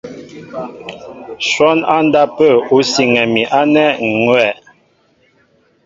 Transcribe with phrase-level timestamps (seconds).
[1.47, 4.47] Shwɔ́n á ndápə̂ ú siŋɛ mi ánɛ̂ ŋ̀ hʉ́wɛ̂.